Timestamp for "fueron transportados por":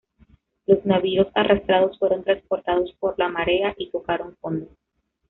1.99-3.13